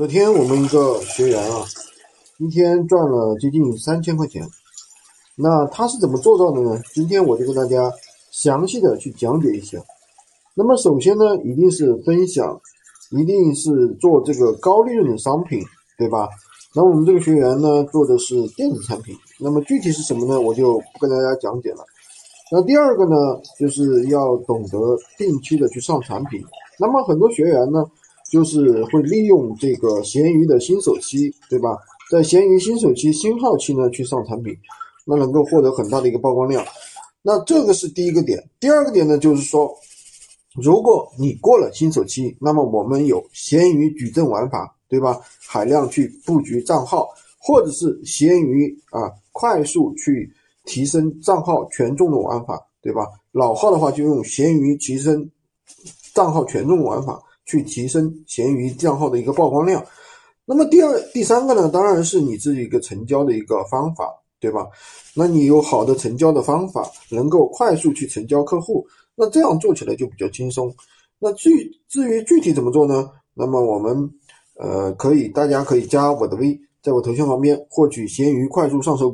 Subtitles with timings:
[0.00, 1.62] 昨天我们一个学员啊，
[2.38, 4.42] 一天赚了接近三千块钱。
[5.36, 6.80] 那他是怎么做到的呢？
[6.94, 7.92] 今天我就跟大家
[8.30, 9.78] 详细的去讲解一下。
[10.54, 12.58] 那么首先呢，一定是分享，
[13.10, 15.60] 一定是做这个高利润的商品，
[15.98, 16.26] 对吧？
[16.74, 19.14] 那我们这个学员呢，做的是电子产品。
[19.38, 20.40] 那么具体是什么呢？
[20.40, 21.84] 我就不跟大家讲解了。
[22.50, 24.78] 那第二个呢，就是要懂得
[25.18, 26.42] 定期的去上产品。
[26.78, 27.84] 那么很多学员呢。
[28.30, 31.76] 就是会利用这个闲鱼的新手期，对吧？
[32.10, 34.56] 在闲鱼新手期、新号期呢去上产品，
[35.04, 36.64] 那能够获得很大的一个曝光量。
[37.22, 38.42] 那这个是第一个点。
[38.58, 39.72] 第二个点呢，就是说，
[40.54, 45.20] 如果你过了新手期，那么我们有闲鱼矩阵玩法，对吧？
[45.46, 50.32] 海量去布局账号，或者是闲鱼啊快速去
[50.64, 53.06] 提升账号权重的玩法，对吧？
[53.32, 55.28] 老号的话就用闲鱼提升
[56.14, 57.20] 账号权重玩法。
[57.50, 59.84] 去提升闲鱼账号的一个曝光量，
[60.44, 64.68] 那么第二、第三个呢，当然是你自己一个成交的一个方法，对吧？
[65.16, 70.72] 那你有好的成交的方法，能够快速去成交客户，那这样做起来就比较轻松。
[71.18, 73.10] 那至于至于具体怎么做呢？
[73.34, 74.10] 那么我们
[74.54, 79.08] 呃可以，大家可以加我的微，在我头像旁边获取闲鱼快速上手。